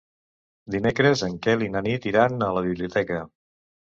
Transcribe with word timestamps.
Dimecres 0.75 1.21
en 1.27 1.35
Quel 1.43 1.65
i 1.65 1.69
na 1.75 1.83
Nit 1.87 2.09
iran 2.13 2.45
a 2.45 2.49
la 2.59 2.63
biblioteca. 2.69 3.21